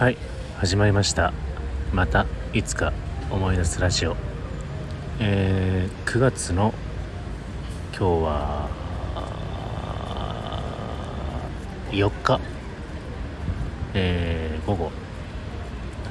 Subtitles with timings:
[0.00, 0.16] はい
[0.56, 1.34] 始まりました。
[1.92, 2.94] またいつか
[3.30, 4.16] 思い出すラジオ。
[5.18, 6.72] えー、9月の
[7.92, 8.70] 今日は
[11.90, 12.40] 4日。
[13.92, 14.90] えー、午後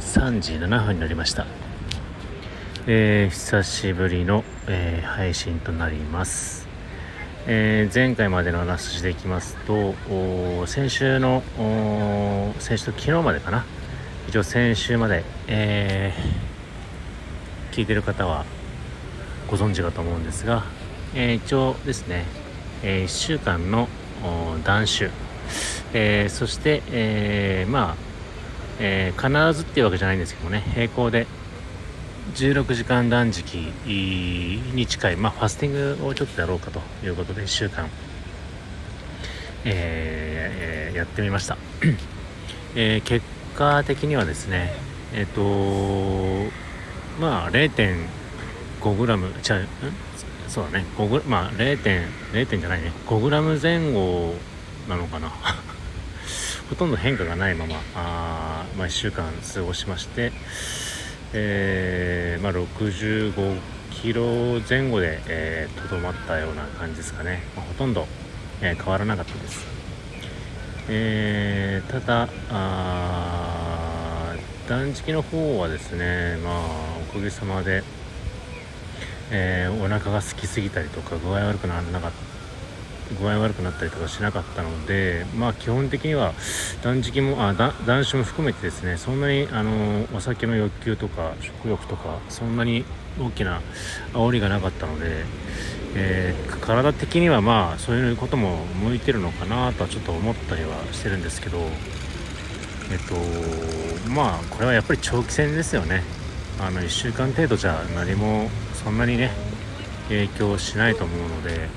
[0.00, 1.46] 3時7分になりました。
[2.86, 6.68] えー、久しぶりの、えー、配信となります。
[7.46, 9.94] えー、前回までの話でいきますと
[10.66, 11.42] 先週の
[12.58, 13.64] 先週と昨日までかな。
[14.28, 18.44] 一応先週まで、えー、聞いてる方は
[19.50, 20.64] ご存知かと思うんですが、
[21.14, 22.26] えー、一応ですね、
[22.82, 23.88] えー、1週間の
[24.64, 25.08] 断酒、
[25.94, 27.96] えー、そして、えー、まあ、
[28.80, 31.26] えー、必ずっていうわけじゃないんですけどもね並行で
[32.34, 37.88] 16時間断食に近い、まあ、ファスティングをちょっとやろうかということで1週間、
[39.64, 41.56] えー、やってみました、
[42.76, 44.72] え、結果的にはですね
[45.12, 46.50] えっ、ー、と
[47.20, 49.66] まあ 0.5g じゃう
[50.48, 50.86] そうだね。
[50.96, 51.78] 5グまあ 0.
[52.32, 52.90] 0点じゃないね。
[53.06, 54.34] 5g 前後
[54.88, 55.28] なのかな。
[56.70, 60.32] ほとんど変化がないままあ、まあ、1週間過ごしまして
[61.32, 63.58] えー、まあ、65
[63.90, 68.06] キロ前後でとど、えー、まったような感じですかね、まあ、ほとんど、
[68.60, 69.66] えー、変わらなかったです、
[70.90, 72.28] えただ
[74.68, 76.54] 断食の方はですねまあ
[77.10, 77.82] おかげさまで、
[79.30, 86.34] えお腹が空きすぎたりとか具合悪くならなかった具合悪くなったりとかしなかったのでまあ基本的には
[86.82, 92.84] 断食もあ断酒も含めてですねそんなにあのお酒の欲求とか食欲とかそんなに
[93.20, 93.60] 大きな
[94.12, 95.24] 煽りがなかったので、
[95.94, 101.58] えー、体的にはまあそういうことも向いてるのかなとはちょっと思ったりはしてるんですけど
[102.90, 102.98] えっ
[104.06, 106.02] とまあこれはやっぱり長期戦ですよね。
[106.60, 109.30] あの1週間程度じゃ何もそんなにね
[110.08, 111.68] 影響しないと思うので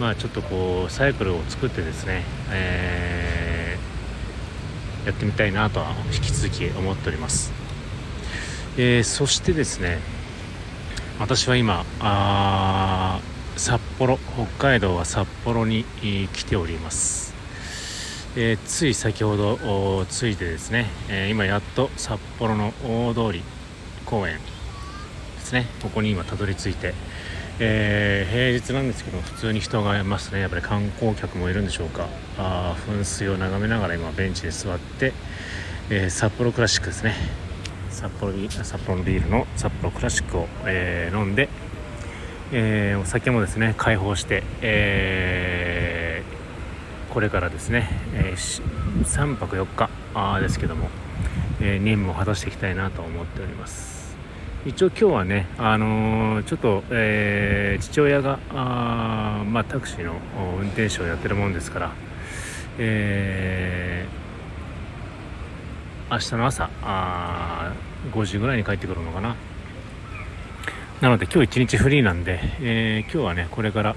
[0.00, 7.52] まあちょっとこうサイクルを作ってですね、えー、やってみたいなとは引き続き思っております、
[8.78, 9.98] えー、そしてですね
[11.20, 13.20] 私は今あ
[13.56, 15.84] 札幌北海道は札幌に
[16.32, 17.32] 来ております。
[18.36, 23.44] えー、つい先ほど着いてですね、えー、今やっと札幌の大通り
[24.06, 24.40] 公園で
[25.40, 26.94] すねここに今たどり着いて、
[27.60, 30.40] えー、平日なんですけど普通に人がいますね。
[30.40, 32.08] やっぱり観光客もいるんでしょうか。
[32.38, 35.12] あ噴水を眺めながら今ベンチで座って、
[35.90, 37.14] え、札幌クラシックですね。
[38.04, 41.48] 札幌札幌のビールの札幌クラシックを、えー、飲んで、
[42.52, 46.22] えお酒もですね開放して、え
[47.14, 50.90] これからですね、え3泊4日あですけども、
[51.62, 54.18] え任務を果たしていきたいなと思っております。
[54.66, 60.12] 一応今日はね、あの、ちょっと、え、父親があ、まあ、タクシーの
[60.60, 61.92] 運転手をやってるもんですから、
[62.78, 66.68] えー、明日の朝
[68.12, 69.36] 5時ぐらいに帰ってくるのかな。
[71.00, 73.96] なので今日一日フリーなんで、えー、今日はねこれから、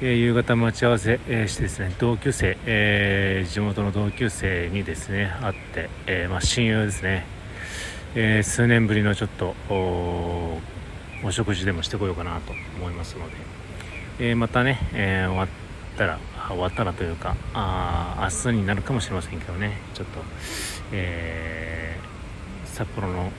[0.00, 7.26] えー、夕方待ち合わせ、してですね同級生、え地元の同級生にですね会って、えまあ、親友ですね。
[8.14, 10.60] え、数年ぶりのちょっとお
[11.30, 13.28] 食事でもしてこようかなと思いますの
[14.18, 15.48] で、え、またね、え、終わっ
[15.96, 16.18] たら
[16.48, 19.76] 終わったらというかあ明日になるかもしれませんけどね。
[19.94, 20.20] ちょっと、
[20.92, 21.96] え
[22.78, 23.32] 札幌の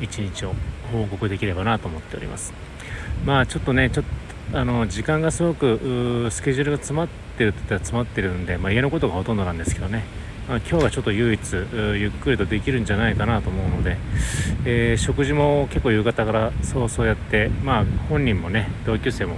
[0.00, 0.54] 一日を
[0.92, 2.52] 報告できればなと思っております。
[3.26, 4.04] まあちょっとねちょっ
[4.52, 10.04] とあの時間がすごくスケジュールが詰まってるって言ったら詰まってるんで、まあ、家のことがほとんどなんですけどね。
[10.48, 13.96] まあ、今日はちょっと唯一ゆっくりとできるんじゃないかなと思うので、
[14.64, 19.36] えー、食事も結構夕方からそうそうやって、まあ、本人もね同級生も、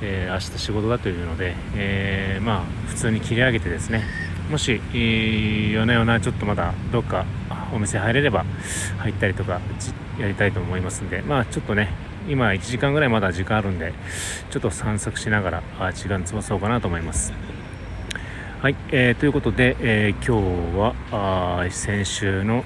[0.00, 4.02] えー、明日仕事だというので、えー、まあ、普通に切り上げてですね。
[4.48, 7.26] もし、夜な夜なちょっとまだどっか
[7.72, 8.44] お店入れれば
[8.98, 9.60] 入ったりとか
[10.18, 11.22] やりたいと思いますんで。
[11.22, 11.92] まあちょっとね
[12.28, 13.94] 今1時間ぐらいまだ時間あるんで
[14.50, 17.32] ちょっと散策しながら時間潰そうかなと思います。
[18.60, 22.64] はい、えー、ということで、えー、今日はあ先週の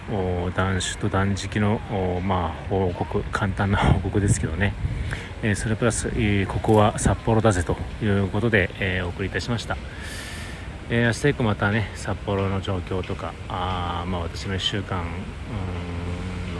[0.56, 1.80] 断酒と断食の
[2.24, 4.72] まあ、報告簡単な 報告ですけどね、
[5.42, 9.76] えー、それプラス、えー、ここは札幌だぜということで、えー、お送りいたしました、
[10.94, 15.06] えー、明日以降またね札幌の状況とかあ、まあ、私の1週間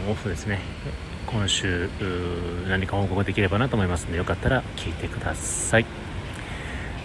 [0.03, 0.59] のオフですね。
[1.27, 1.87] 今週
[2.67, 5.85] 何か報告できればなと思いますのでよかったら聞いてください。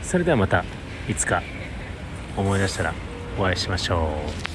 [0.03, 0.65] それではまた
[1.07, 1.43] いつか
[2.35, 2.95] 思い出したら
[3.39, 4.09] お会いしましょ
[4.47, 4.48] う。